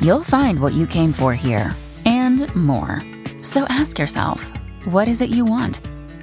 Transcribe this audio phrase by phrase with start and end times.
[0.00, 1.74] you'll find what you came for here
[2.04, 3.02] and more.
[3.42, 4.52] So ask yourself,
[4.84, 5.80] what is it you want?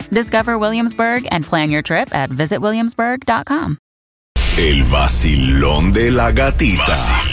[0.10, 3.78] Discover Williamsburg and plan your trip at visitwilliamsburg.com.
[4.58, 7.27] El vacilón de la gatita.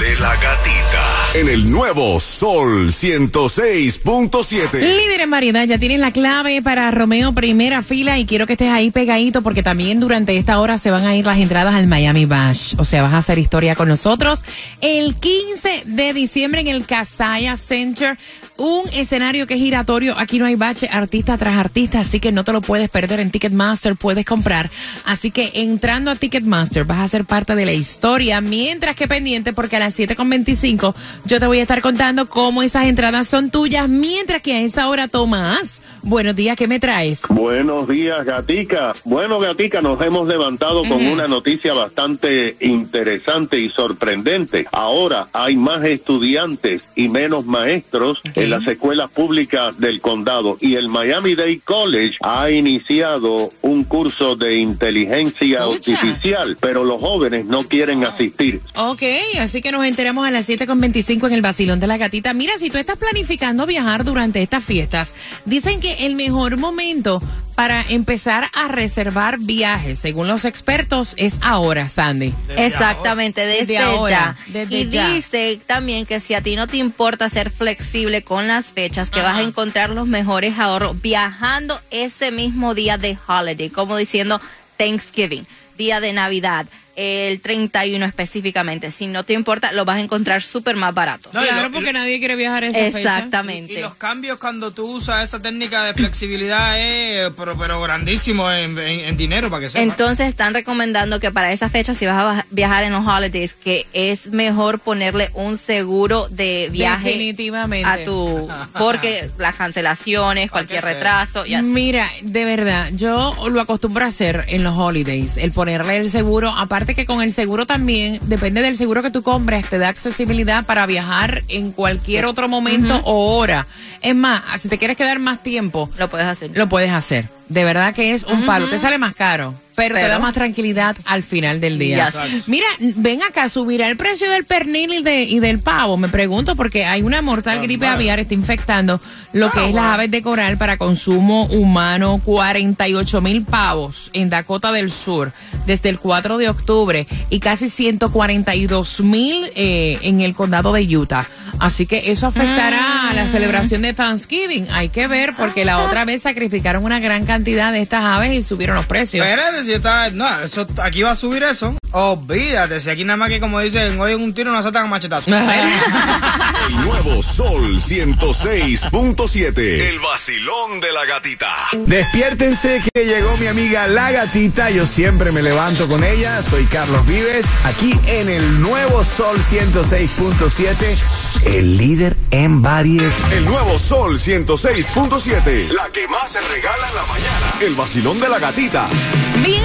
[0.00, 1.30] De la gatita.
[1.32, 4.78] En el nuevo Sol 106.7.
[4.78, 8.70] Líder en variedad, ya tienes la clave para Romeo primera fila y quiero que estés
[8.70, 12.26] ahí pegadito porque también durante esta hora se van a ir las entradas al Miami
[12.26, 12.74] Bash.
[12.76, 14.42] O sea, vas a hacer historia con nosotros
[14.82, 18.18] el 15 de diciembre en el Casaya Center.
[18.58, 20.18] Un escenario que es giratorio.
[20.18, 23.30] Aquí no hay bache, artista tras artista, así que no te lo puedes perder en
[23.30, 24.70] Ticketmaster, puedes comprar.
[25.04, 28.40] Así que entrando a Ticketmaster vas a ser parte de la historia.
[28.40, 30.94] Mientras que pendiente, porque a las 7.25
[31.26, 33.88] yo te voy a estar contando cómo esas entradas son tuyas.
[33.88, 35.68] Mientras que a esa hora, Tomás,
[36.06, 37.20] buenos días, ¿qué me traes?
[37.28, 38.94] Buenos días, Gatica.
[39.04, 44.66] Bueno, Gatica, nos hemos levantado con una noticia bastante interesante y sorprendente.
[44.72, 50.88] Ahora hay más estudiantes y menos maestros en las escuelas públicas del condado y el
[50.88, 58.60] Miami-Dade College ha iniciado un curso de inteligencia artificial, pero los jóvenes no quieren asistir.
[58.76, 59.02] Ok,
[59.40, 62.32] así que nos enteramos a las 7.25 en el Basilón de la Gatita.
[62.32, 65.12] Mira, si tú estás planificando viajar durante estas fiestas,
[65.44, 67.22] dicen que el mejor momento
[67.54, 72.34] para empezar a reservar viajes, según los expertos, es ahora, Sandy.
[72.54, 74.52] Exactamente, desde, Desde ahora, ya.
[74.52, 75.08] desde y ya.
[75.08, 79.20] dice también que si a ti no te importa ser flexible con las fechas, que
[79.22, 84.38] vas a encontrar los mejores ahorros viajando ese mismo día de holiday, como diciendo
[84.76, 85.46] Thanksgiving,
[85.78, 88.90] día de Navidad, el 31 específicamente.
[88.90, 91.30] Si no te importa, lo vas a encontrar súper más barato.
[91.32, 92.98] No, y claro, lo- porque nadie quiere viajar esa fecha.
[92.98, 93.74] Exactamente.
[93.74, 98.78] Y los cambios cuando tú usas esa técnica de flexibilidad es pero, pero grandísimo en,
[98.78, 99.82] en- en dinero para que sepa.
[99.82, 103.86] Entonces están recomendando que para esa fecha, si vas a viajar en los holidays, que
[103.92, 107.88] es mejor ponerle un seguro de viaje Definitivamente.
[107.88, 110.92] a tu, porque las cancelaciones, cualquier sea.
[110.94, 111.66] retraso, y así.
[111.66, 116.50] Mira, de verdad, yo lo acostumbro a hacer en los holidays, el ponerle el seguro,
[116.50, 120.64] aparte que con el seguro también, depende del seguro que tú compres, te da accesibilidad
[120.64, 123.66] para viajar en cualquier otro momento o hora.
[124.02, 126.50] Es más, si te quieres quedar más tiempo, Lo puedes hacer.
[126.54, 127.28] lo puedes hacer.
[127.48, 128.68] De verdad que es un palo.
[128.68, 132.10] Te sale más caro, pero, te Pero- da más tranquilidad al final del día.
[132.10, 132.42] Ya sé.
[132.46, 135.96] Mira, ven acá, subirá el precio del pernil y, de- y del pavo.
[135.96, 139.00] Me pregunto porque hay una mortal gripe aviar, está infectando
[139.32, 142.20] lo que es las aves de coral para consumo humano.
[142.24, 145.32] 48 mil pavos en Dakota del Sur
[145.66, 151.26] desde el 4 de octubre y casi 142 mil eh, en el condado de Utah.
[151.58, 154.66] Así que eso afectará a la celebración de Thanksgiving.
[154.72, 158.42] Hay que ver porque la otra vez sacrificaron una gran cantidad de estas aves y
[158.42, 159.26] subieron los precios.
[159.26, 161.76] Espérate, si está, no, eso, aquí va a subir eso.
[161.90, 164.88] Olvídate, si aquí nada más que como dicen, hoy en un tiro nos saltan a
[164.88, 165.30] machetazo.
[166.68, 169.58] El nuevo Sol 106.7.
[169.58, 171.48] El vacilón de la gatita.
[171.72, 174.70] Despiértense que llegó mi amiga La Gatita.
[174.70, 176.42] Yo siempre me levanto con ella.
[176.42, 180.96] Soy Carlos Vives, aquí en el nuevo Sol 106.7,
[181.44, 183.12] el líder en variedad.
[183.32, 185.68] El nuevo Sol 106.7.
[185.70, 187.52] La que más se regala en la mañana.
[187.60, 188.88] El vacilón de la gatita.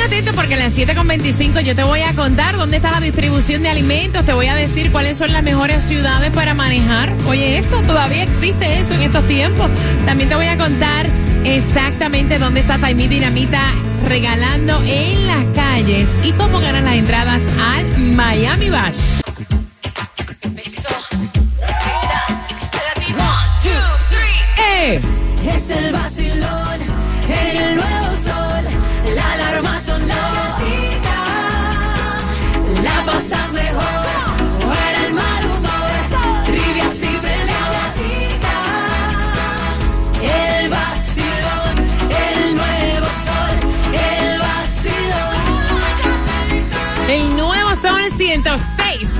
[0.05, 3.69] Atento porque a las 7.25 yo te voy a contar dónde está la distribución de
[3.69, 7.13] alimentos, te voy a decir cuáles son las mejores ciudades para manejar.
[7.27, 9.69] Oye, eso todavía existe eso en estos tiempos.
[10.05, 11.05] También te voy a contar
[11.43, 13.61] exactamente dónde está Taimí Dinamita
[14.07, 19.21] regalando en las calles y cómo ganan las entradas al Miami Bash.
[24.57, 24.99] ¡Eh!
[25.55, 25.91] Es el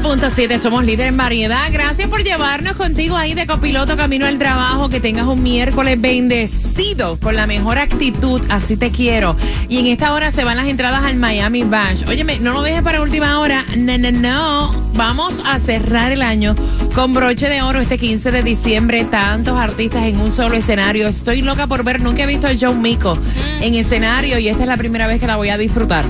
[0.01, 1.71] 106.7, somos líder en variedad.
[1.71, 4.89] Gracias por llevarnos contigo ahí de copiloto camino al trabajo.
[4.89, 8.41] Que tengas un miércoles bendecido con la mejor actitud.
[8.49, 9.35] Así te quiero.
[9.69, 12.03] Y en esta hora se van las entradas al Miami Bash.
[12.07, 13.63] Óyeme, no lo dejes para última hora.
[13.77, 14.91] No, no, no.
[14.95, 16.55] Vamos a cerrar el año
[16.95, 19.05] con broche de oro este 15 de diciembre.
[19.05, 21.07] Tantos artistas en un solo escenario.
[21.07, 22.01] Estoy loca por ver.
[22.01, 23.19] Nunca he visto a John Mico
[23.61, 26.05] en escenario y esta es la primera vez que la voy a disfrutar.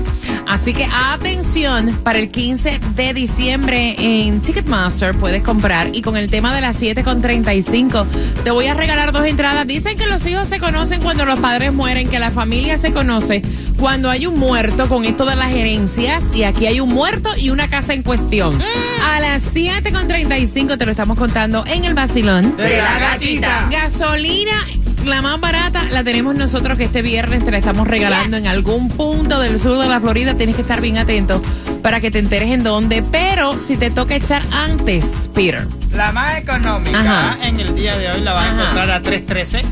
[0.52, 6.28] Así que atención, para el 15 de diciembre en Ticketmaster puedes comprar y con el
[6.28, 8.06] tema de las 7 con 35
[8.44, 9.66] te voy a regalar dos entradas.
[9.66, 13.40] Dicen que los hijos se conocen cuando los padres mueren, que la familia se conoce
[13.78, 17.48] cuando hay un muerto con esto de las herencias y aquí hay un muerto y
[17.48, 18.60] una casa en cuestión.
[19.06, 22.58] A las 7 con 35 te lo estamos contando en el vacilón.
[22.58, 23.68] De la gatita.
[23.70, 24.66] Gasolina
[25.04, 28.88] la más barata la tenemos nosotros que este viernes te la estamos regalando en algún
[28.88, 30.34] punto del sur de la Florida.
[30.34, 31.42] Tienes que estar bien atento
[31.82, 33.02] para que te enteres en dónde.
[33.10, 35.04] Pero si te toca echar antes,
[35.34, 35.66] Peter.
[35.92, 37.38] La más económica Ajá.
[37.46, 39.64] en el día de hoy la vas a encontrar a 313.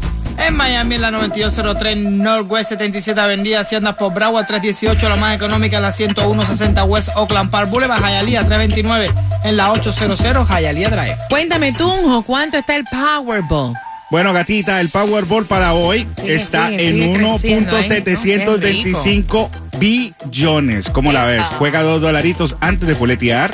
[0.47, 3.63] En Miami, en la 9203 Northwest 77 Avenida.
[3.65, 8.01] Si andas por Broward 318, la más económica en la 10160 West Oakland Park Boulevard.
[8.01, 9.11] Hialeah 329
[9.45, 10.19] en la 800
[10.49, 11.17] Hialeah Drive.
[11.29, 13.75] Cuéntame, Tunjo, ¿cuánto está el Powerball?
[14.11, 16.95] Bueno, gatita, el Powerball para hoy Sigue, está sigue, en
[17.41, 18.85] sigue creciendo, ¿eh?
[18.85, 20.91] 1.725 billones.
[20.91, 21.47] ¿Cómo la ves?
[21.59, 23.53] Juega dos dolaritos antes de boletear.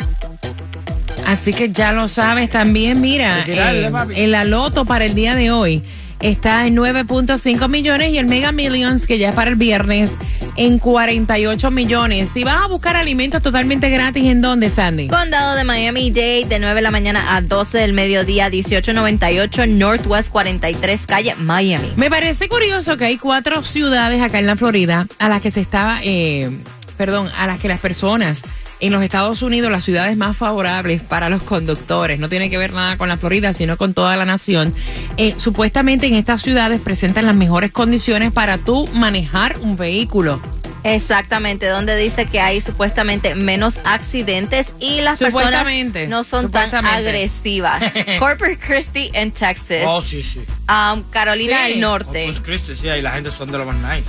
[1.26, 5.82] Así que ya lo sabes también, mira, eh, el aloto para el día de hoy
[6.21, 10.11] está en 9.5 millones y el Mega Millions, que ya es para el viernes,
[10.57, 12.31] en 48 millones.
[12.33, 15.09] Si vas a buscar alimentos totalmente gratis, ¿en dónde, Sandy?
[15.09, 21.01] Condado de Miami-Dade de 9 de la mañana a 12 del mediodía, 1898 Northwest 43
[21.07, 21.93] calle Miami.
[21.97, 25.61] Me parece curioso que hay cuatro ciudades acá en la Florida a las que se
[25.61, 26.51] estaba, eh,
[26.97, 28.43] perdón, a las que las personas
[28.81, 32.73] en los Estados Unidos, las ciudades más favorables para los conductores, no tiene que ver
[32.73, 34.75] nada con la Florida, sino con toda la nación.
[35.17, 40.40] Eh, supuestamente en estas ciudades presentan las mejores condiciones para tú manejar un vehículo.
[40.84, 45.67] Exactamente, donde dice que hay supuestamente menos accidentes y las personas
[46.08, 47.82] no son tan agresivas.
[48.20, 50.44] Corpus Christi en Texas, Oh, sí, sí.
[50.69, 51.72] um, Carolina Sí.
[51.72, 52.26] del Norte.
[52.26, 54.08] Pues Cristo, sí, ahí la gente son de lo más nice.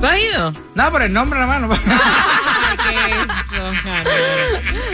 [0.00, 0.52] ¿Tú has ido?
[0.74, 1.68] No, pero el nombre, hermano.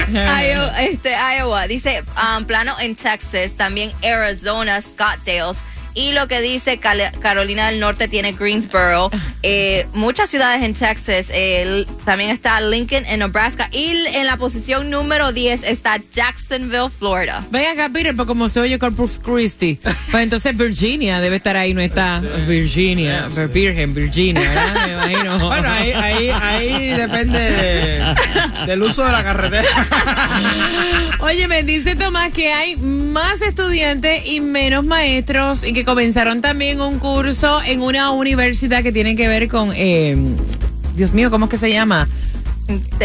[0.08, 5.54] Iowa, este, Iowa, dice um, plano en Texas, también Arizona, Scottsdale.
[5.94, 9.10] Y lo que dice Carolina del Norte tiene Greensboro,
[9.42, 14.90] eh, muchas ciudades en Texas, eh, también está Lincoln en Nebraska y en la posición
[14.90, 17.44] número 10 está Jacksonville, Florida.
[17.50, 21.74] Ven acá, Peter, pero como se oye Corpus Christi, pues entonces Virginia debe estar ahí,
[21.74, 24.86] no está Virginia, Virgen, Virginia, ¿verdad?
[24.86, 25.38] Me imagino.
[25.46, 28.14] bueno, ahí, ahí, ahí depende de-
[28.66, 29.68] del uso de la carretera.
[31.20, 36.80] Oye, me dice Tomás que hay más estudiantes y menos maestros y que comenzaron también
[36.80, 40.16] un curso en una universidad que tiene que ver con, eh,
[40.96, 42.08] Dios mío, ¿cómo es que se llama?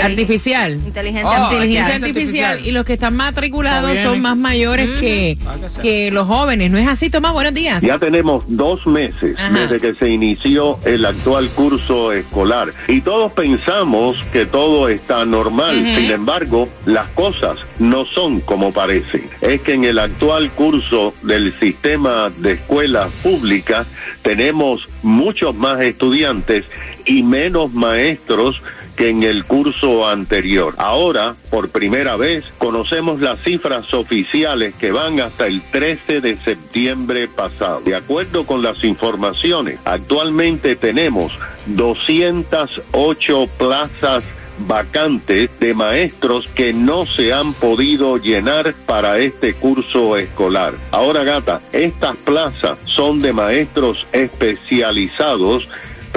[0.01, 0.73] Artificial.
[0.73, 2.59] Inteligencia Oh, Inteligencia artificial.
[2.65, 6.71] y los que están matriculados son más mayores que, Ah, que los jóvenes.
[6.71, 7.33] ¿No es así, Tomás?
[7.33, 7.81] Buenos días.
[7.81, 9.59] Ya tenemos dos meses Ajá.
[9.67, 15.75] desde que se inició el actual curso escolar y todos pensamos que todo está normal.
[15.75, 19.23] Sin embargo, las cosas no son como parecen.
[19.41, 23.87] Es que en el actual curso del sistema de escuelas públicas
[24.21, 26.65] tenemos muchos más estudiantes
[27.05, 28.61] y menos maestros
[28.99, 30.75] que en el curso anterior.
[30.77, 37.29] Ahora, por primera vez, conocemos las cifras oficiales que van hasta el 13 de septiembre
[37.29, 37.79] pasado.
[37.79, 41.31] De acuerdo con las informaciones, actualmente tenemos
[41.67, 44.27] 208 plazas
[44.67, 50.73] vacantes de maestros que no se han podido llenar para este curso escolar.
[50.91, 55.69] Ahora, gata, estas plazas son de maestros especializados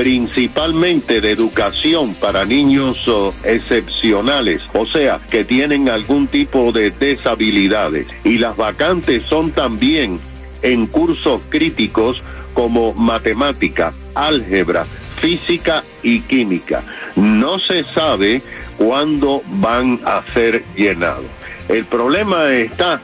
[0.03, 3.09] principalmente de educación para niños
[3.45, 8.09] excepcionales, o sea, que tienen algún tipo de deshabilidades.
[8.25, 10.19] Y las vacantes son también
[10.63, 12.21] en cursos críticos
[12.53, 14.87] como matemática, álgebra,
[15.21, 16.83] física y química.
[17.15, 18.43] No se sabe
[18.79, 21.27] cuándo van a ser llenados.
[21.69, 23.01] El problema está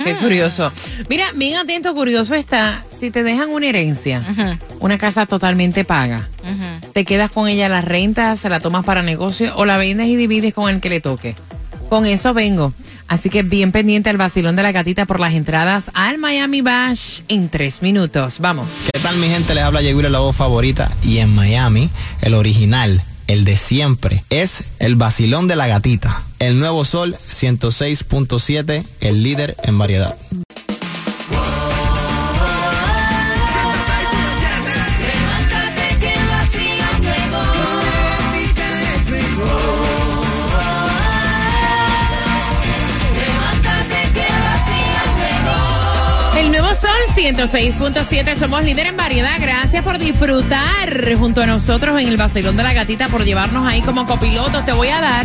[0.02, 0.72] Qué curioso.
[1.08, 6.28] Mira, bien atento, curioso está, si te dejan una herencia, una casa totalmente paga,
[6.92, 10.16] te quedas con ella la renta, se la tomas para negocio o la vendes y
[10.16, 11.36] divides con el que le toque.
[11.88, 12.72] Con eso vengo.
[13.06, 17.20] Así que bien pendiente al vacilón de la gatita por las entradas al Miami Bash
[17.28, 18.38] en tres minutos.
[18.40, 18.66] Vamos.
[18.90, 19.54] ¿Qué tal mi gente?
[19.54, 20.90] Les habla Yeguira, la voz favorita.
[21.02, 21.90] Y en Miami,
[22.22, 26.22] el original, el de siempre, es el vacilón de la gatita.
[26.38, 30.16] El nuevo sol 106.7, el líder en variedad.
[47.34, 49.38] 106.7, somos líder en variedad.
[49.40, 53.80] Gracias por disfrutar junto a nosotros en el vacilón de la gatita, por llevarnos ahí
[53.80, 54.66] como copilotos.
[54.66, 55.24] Te voy a dar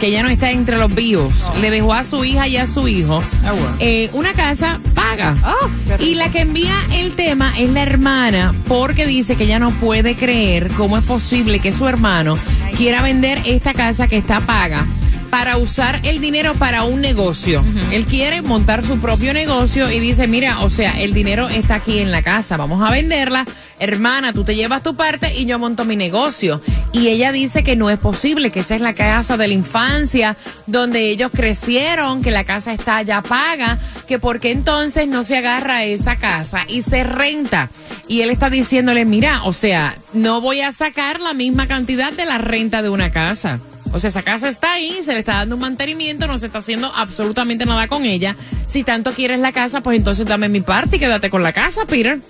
[0.00, 2.86] que ya no está entre los vivos, le dejó a su hija y a su
[2.86, 5.34] hijo Ah, eh, una casa paga.
[5.44, 9.58] Oh, qué y la que envía el tema es la hermana porque dice que ella
[9.58, 12.38] no puede creer cómo es posible que su hermano
[12.76, 14.86] quiera vender esta casa que está paga
[15.30, 17.64] para usar el dinero para un negocio.
[17.90, 21.98] Él quiere montar su propio negocio y dice, mira, o sea, el dinero está aquí
[21.98, 23.46] en la casa, vamos a venderla.
[23.78, 26.60] Hermana, tú te llevas tu parte y yo monto mi negocio.
[26.92, 30.36] Y ella dice que no es posible, que esa es la casa de la infancia,
[30.66, 35.84] donde ellos crecieron, que la casa está ya paga, que porque entonces no se agarra
[35.84, 37.70] esa casa y se renta.
[38.08, 42.24] Y él está diciéndole, mira, o sea, no voy a sacar la misma cantidad de
[42.24, 43.60] la renta de una casa.
[43.92, 46.58] O sea, esa casa está ahí, se le está dando un mantenimiento, no se está
[46.58, 48.36] haciendo absolutamente nada con ella.
[48.66, 51.84] Si tanto quieres la casa, pues entonces dame mi parte y quédate con la casa,
[51.86, 52.20] Peter.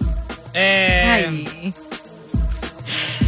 [0.58, 1.72] Eh.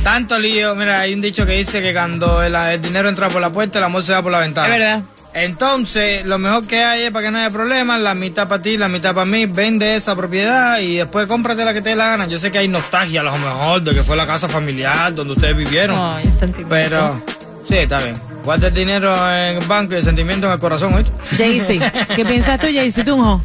[0.03, 3.43] Tanto lío, mira, hay un dicho que dice que cuando el, el dinero entra por
[3.43, 4.75] la puerta, el amor se va por la ventana.
[4.75, 5.03] Es verdad.
[5.35, 8.79] Entonces, lo mejor que hay es para que no haya problemas, la mitad para ti,
[8.79, 12.09] la mitad para mí, vende esa propiedad y después cómprate la que te dé la
[12.09, 12.27] gana.
[12.27, 15.35] Yo sé que hay nostalgia a lo mejor de que fue la casa familiar donde
[15.35, 15.99] ustedes vivieron.
[16.01, 16.71] Ay, sentimiento.
[16.71, 17.23] Pero,
[17.69, 18.19] sí, está bien.
[18.43, 21.13] Guarda el dinero en el banco y el sentimiento en el corazón, ¿oíste?
[21.37, 21.81] Jaycee,
[22.17, 23.43] ¿qué piensas tú, Jaycee Tunjo?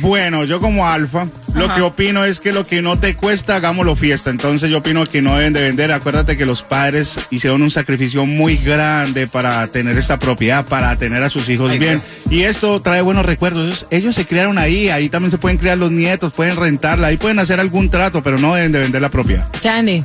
[0.00, 3.96] Bueno, yo como alfa, lo que opino es que lo que no te cuesta, hagámoslo
[3.96, 4.30] fiesta.
[4.30, 5.92] Entonces yo opino que no deben de vender.
[5.92, 11.22] Acuérdate que los padres hicieron un sacrificio muy grande para tener esta propiedad, para tener
[11.22, 12.02] a sus hijos Ay, bien.
[12.30, 13.66] Y esto trae buenos recuerdos.
[13.66, 17.16] Ellos, ellos se criaron ahí, ahí también se pueden criar los nietos, pueden rentarla, ahí
[17.16, 19.46] pueden hacer algún trato, pero no deben de vender la propiedad.
[19.60, 20.04] Chandy.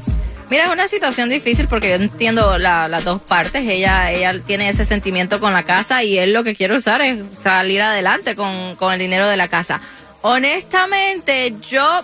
[0.56, 3.68] Mira, es una situación difícil porque yo entiendo la- las dos partes.
[3.68, 7.20] Ella, ella tiene ese sentimiento con la casa y él lo que quiere usar es
[7.44, 9.82] salir adelante con, con el dinero de la casa.
[10.22, 12.00] Honestamente, yo,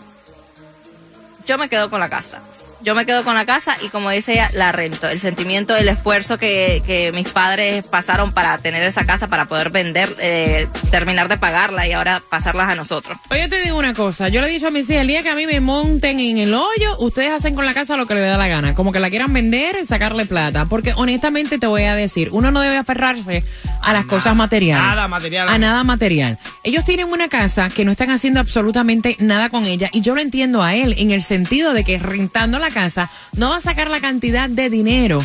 [1.48, 2.41] yo me quedo con la casa.
[2.84, 5.08] Yo me quedo con la casa y como dice ella, la rento.
[5.08, 9.70] El sentimiento, el esfuerzo que, que mis padres pasaron para tener esa casa, para poder
[9.70, 13.18] vender, eh, terminar de pagarla y ahora pasarlas a nosotros.
[13.30, 14.30] Oye, te digo una cosa.
[14.30, 16.40] Yo le he dicho a mis hijas, el día que a mí me monten en
[16.40, 18.74] el hoyo, ustedes hacen con la casa lo que les da la gana.
[18.74, 20.66] Como que la quieran vender, sacarle plata.
[20.66, 23.44] Porque honestamente te voy a decir, uno no debe aferrarse
[23.82, 24.84] a las cosas materiales.
[24.84, 25.50] Nada material.
[25.50, 26.40] A nada material.
[26.64, 29.90] Ellos tienen una casa que no están haciendo absolutamente nada con ella.
[29.92, 33.12] Y yo lo entiendo a él en el sentido de que rentando la la casa,
[33.34, 35.22] no va a sacar la cantidad de dinero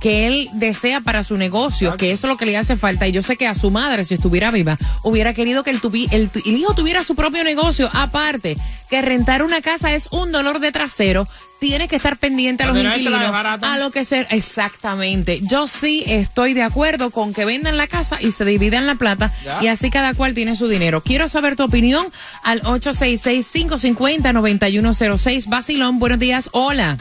[0.00, 3.06] que él desea para su negocio, que eso es lo que le hace falta.
[3.06, 6.74] Y yo sé que a su madre, si estuviera viva, hubiera querido que el hijo
[6.74, 7.90] tuviera su propio negocio.
[7.92, 8.56] Aparte,
[8.88, 11.28] que rentar una casa es un dolor de trasero.
[11.60, 13.22] Tiene que estar pendiente a los inquilinos,
[13.62, 14.26] a lo que ser.
[14.30, 15.40] Exactamente.
[15.42, 19.30] Yo sí estoy de acuerdo con que vendan la casa y se dividan la plata
[19.44, 19.58] Ya.
[19.62, 21.02] y así cada cual tiene su dinero.
[21.02, 22.06] Quiero saber tu opinión
[22.42, 25.48] al 866-550-9106.
[25.48, 26.48] Basilón, buenos días.
[26.52, 26.96] Hola.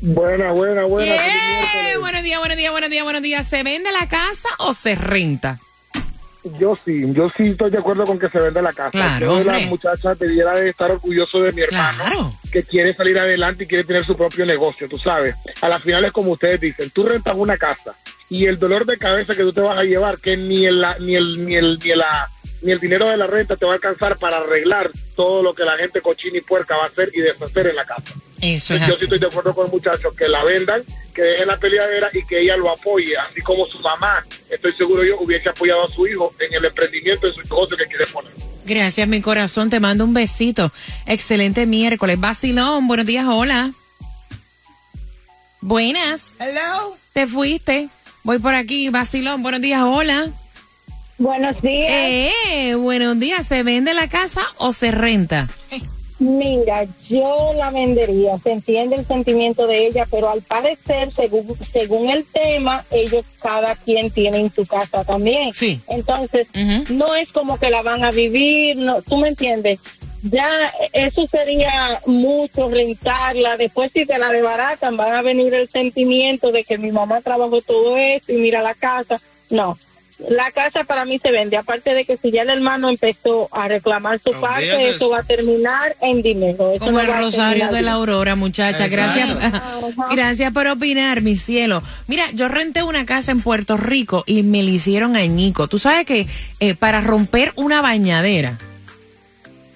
[0.00, 1.14] Buena, buena, buena.
[1.14, 1.98] Yeah.
[2.00, 3.46] Buenos días, buenos días, buenos días, buenos días.
[3.48, 5.58] ¿Se vende la casa o se renta?
[6.58, 8.90] Yo sí, yo sí estoy de acuerdo con que se vende la casa.
[8.90, 9.66] Claro, Yo de la hombre.
[9.66, 12.32] muchacha debiera de estar orgulloso de mi hermano, Claro.
[12.50, 15.36] que quiere salir adelante y quiere tener su propio negocio, tú sabes.
[15.60, 17.94] A la final es como ustedes dicen, tú rentas una casa
[18.28, 21.14] y el dolor de cabeza que tú te vas a llevar, que ni el, ni
[21.14, 22.28] el, ni el, ni la-
[22.62, 25.64] ni el dinero de la renta te va a alcanzar para arreglar todo lo que
[25.64, 28.04] la gente cochina y puerca va a hacer y deshacer en la casa.
[28.42, 30.82] Eso es Yo sí estoy de acuerdo con el muchacho que la vendan,
[31.14, 35.04] que dejen la peleadera y que ella lo apoye, así como su mamá, estoy seguro
[35.04, 38.32] yo, hubiese apoyado a su hijo en el emprendimiento de su negocio que quiere poner.
[38.66, 39.70] Gracias, mi corazón.
[39.70, 40.72] Te mando un besito.
[41.06, 42.18] Excelente miércoles.
[42.18, 43.26] Basilón, buenos días.
[43.28, 43.72] Hola.
[45.60, 46.20] Buenas.
[46.40, 46.96] Hello.
[47.12, 47.88] Te fuiste.
[48.24, 48.88] Voy por aquí.
[48.88, 49.82] Basilón, buenos días.
[49.82, 50.30] Hola.
[51.18, 51.90] Buenos días.
[51.92, 53.46] Eh, buenos días.
[53.46, 55.48] ¿Se vende la casa o se renta?
[56.22, 62.10] Mira, yo la vendería, se entiende el sentimiento de ella, pero al parecer, según, según
[62.10, 65.52] el tema, ellos cada quien tiene su casa también.
[65.52, 65.80] Sí.
[65.88, 66.46] Entonces,
[66.90, 69.80] no es como que la van a vivir, no, tú me entiendes.
[70.22, 73.56] Ya eso sería mucho rentarla.
[73.56, 77.60] Después, si te la desbaratan, van a venir el sentimiento de que mi mamá trabajó
[77.62, 79.20] todo esto y mira la casa.
[79.50, 79.76] No.
[80.28, 83.68] La casa para mí se vende, aparte de que si ya el hermano empezó a
[83.68, 86.70] reclamar su parte, eso va a terminar en dinero.
[86.70, 88.88] Eso Como no el rosario de la aurora, muchacha.
[88.88, 89.92] Gracias, Exacto.
[90.12, 91.82] gracias por opinar, mi cielo.
[92.06, 95.68] Mira, yo renté una casa en Puerto Rico y me la hicieron añico.
[95.68, 96.26] Tú sabes que
[96.60, 98.58] eh, para romper una bañadera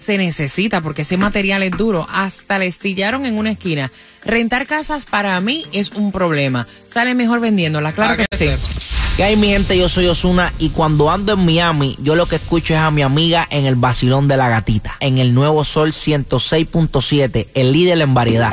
[0.07, 2.07] se necesita porque ese material es duro.
[2.09, 3.91] Hasta le estillaron en una esquina.
[4.25, 6.67] Rentar casas para mí es un problema.
[6.89, 8.96] Sale mejor vendiéndola, claro que, que sí.
[9.17, 9.79] ¿Qué hay mi gente?
[9.79, 13.01] Yo soy Osuna y cuando ando en Miami, yo lo que escucho es a mi
[13.01, 18.13] amiga en el vacilón de la gatita, en el nuevo Sol 106.7, el líder en
[18.13, 18.53] variedad.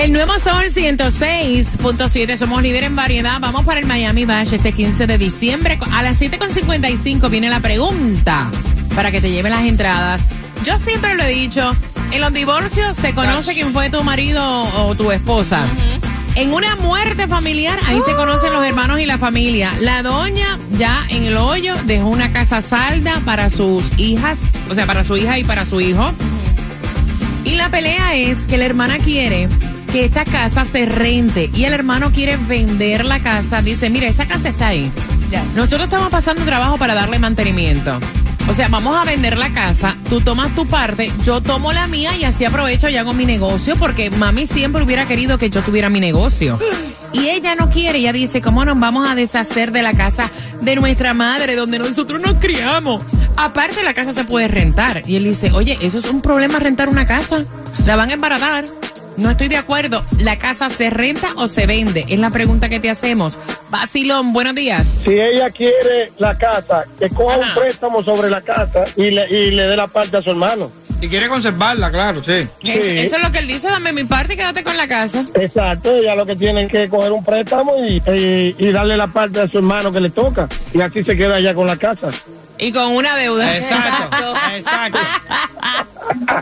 [0.00, 3.38] El nuevo Sol 106.7, somos líder en variedad.
[3.38, 5.78] Vamos para el Miami Bash este 15 de diciembre.
[5.92, 8.50] A las 7.55 viene la pregunta
[8.96, 10.22] para que te lleven las entradas.
[10.64, 11.76] Yo siempre lo he dicho,
[12.12, 14.42] en los divorcios se conoce quién fue tu marido
[14.86, 15.66] o tu esposa.
[16.34, 19.70] En una muerte familiar, ahí se conocen los hermanos y la familia.
[19.80, 24.38] La doña ya en el hoyo dejó una casa salda para sus hijas,
[24.70, 26.10] o sea, para su hija y para su hijo.
[27.44, 29.46] Y la pelea es que la hermana quiere
[29.90, 33.60] que esta casa se rente y el hermano quiere vender la casa.
[33.62, 34.90] Dice, mira, esa casa está ahí.
[35.54, 37.98] Nosotros estamos pasando trabajo para darle mantenimiento.
[38.48, 42.16] O sea, vamos a vender la casa, tú tomas tu parte, yo tomo la mía
[42.16, 45.88] y así aprovecho y hago mi negocio porque mami siempre hubiera querido que yo tuviera
[45.88, 46.58] mi negocio.
[47.12, 50.76] Y ella no quiere, ella dice, ¿cómo nos vamos a deshacer de la casa de
[50.76, 53.02] nuestra madre donde nosotros nos criamos?
[53.36, 55.02] Aparte la casa se puede rentar.
[55.08, 57.44] Y él dice, oye, eso es un problema rentar una casa.
[57.84, 58.64] La van a embaratar.
[59.20, 60.02] No estoy de acuerdo.
[60.18, 62.06] ¿La casa se renta o se vende?
[62.08, 63.38] Es la pregunta que te hacemos.
[63.68, 64.86] Basilón, buenos días.
[65.04, 67.48] Si ella quiere la casa, que coja Ajá.
[67.48, 70.72] un préstamo sobre la casa y le, y le dé la parte a su hermano.
[71.02, 72.32] Y quiere conservarla, claro, sí.
[72.62, 75.24] Es- Eso es lo que él dice, dame mi parte y quédate con la casa.
[75.34, 79.06] Exacto, ella lo que tiene es que coger un préstamo y, y- y darle la
[79.08, 80.48] parte a su hermano que le toca.
[80.74, 82.08] Y así se queda ella con la casa.
[82.58, 83.56] Y con una deuda.
[83.56, 84.98] Exacto, exacto.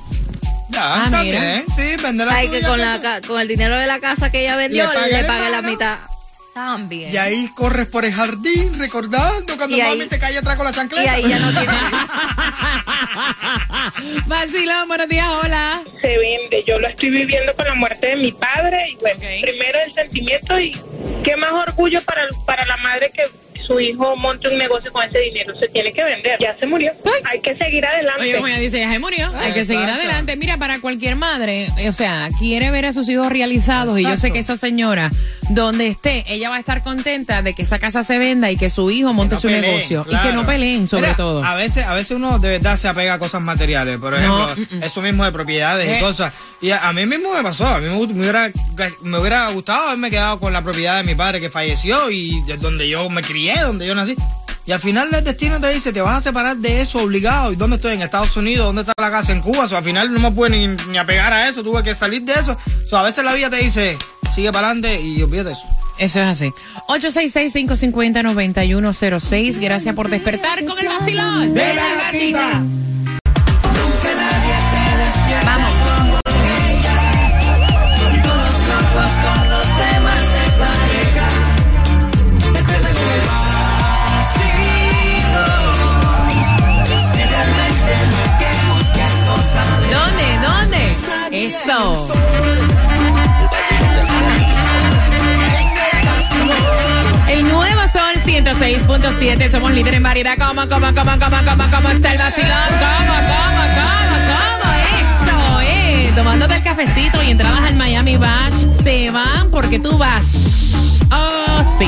[0.69, 1.65] Ya, Ah, también.
[1.77, 4.31] Sí, vende la Ay, que tuya, con, que la, con el dinero de la casa
[4.31, 5.99] que ella vendió, Le paga le el pagué la mitad.
[6.55, 7.13] También.
[7.13, 11.05] Y ahí corres por el jardín recordando cuando mami te cae atrás con la chancleta.
[11.05, 11.73] Y ahí ya no tiene.
[14.27, 15.83] Vacilón, buenos días, hola.
[16.01, 16.63] Se vende.
[16.67, 18.91] Yo lo estoy viviendo con la muerte de mi padre.
[18.91, 20.79] Y bueno, primero el sentimiento y
[21.25, 23.23] qué más orgullo para, para la madre que
[23.67, 25.55] su hijo monte un negocio con ese dinero.
[25.59, 26.39] Se tiene que vender.
[26.41, 26.93] Ya se murió.
[27.25, 28.23] Hay que seguir adelante.
[28.23, 30.37] Oye, como ella dice, ya se murió, hay que seguir adelante.
[30.37, 34.17] Mira, para cualquier madre, eh, o sea, quiere ver a sus hijos realizados y yo
[34.19, 35.11] sé que esa señora,
[35.51, 38.71] donde esté, ella va a estar contenta de que esa casa se venda y que
[38.71, 41.45] su hijo monte no su peleen, negocio y que no peleen sobre Mira, todo.
[41.45, 44.67] A veces, a veces uno de verdad se apega a cosas materiales, por No, ejemplo,
[44.77, 44.83] mm, mm.
[44.85, 45.99] eso mismo de propiedades Eh.
[45.99, 46.33] y cosas.
[46.63, 48.51] Y a, a mí mismo me pasó, a mí me, me hubiera,
[49.03, 52.57] me hubiera gustado haberme quedado con la propiedad de mi padre que falleció y de
[52.57, 54.17] donde yo me crié, donde yo nací.
[54.65, 57.51] Y al final el destino te dice, te vas a separar de eso obligado.
[57.53, 57.95] ¿Y dónde estoy?
[57.95, 59.33] En Estados Unidos, ¿dónde está la casa?
[59.33, 59.65] En Cuba.
[59.65, 62.23] O sea, al final no me pude ni, ni apegar a eso, tuve que salir
[62.23, 62.57] de eso.
[62.87, 63.99] O sea, a veces la vida te dice,
[64.33, 65.65] sigue para adelante y olvídate de eso.
[65.99, 66.53] Eso es así.
[66.89, 69.59] 866-550-9106.
[69.61, 72.63] Gracias por despertar con el vacilón de la gatita.
[98.33, 99.51] 106.7.
[99.51, 100.39] Somos líderes en variedad.
[100.39, 102.69] ¿Cómo, cómo, cómo, cómo, cómo, cómo está el vacilón?
[102.81, 104.73] ¿Cómo, cómo, cómo, cómo?
[104.89, 106.13] Eso, eh.
[106.17, 110.25] Tomándote el cafecito y entradas al Miami Bash se van porque tú vas.
[111.11, 111.87] Oh, sí.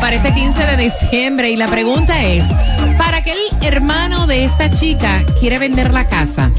[0.00, 1.50] Para este 15 de diciembre.
[1.50, 2.44] Y la pregunta es:
[2.96, 6.50] ¿para qué el hermano de esta chica quiere vender la casa?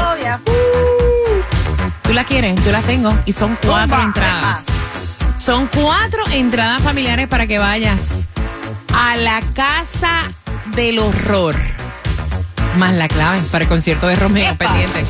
[2.03, 2.63] ¿Tú la quieres?
[2.63, 4.65] Yo la tengo y son cuatro entradas.
[5.39, 8.27] Son cuatro entradas familiares para que vayas
[8.93, 10.31] a la casa
[10.75, 11.55] del horror.
[12.77, 15.03] Más la clave para el concierto de Romeo pendiente.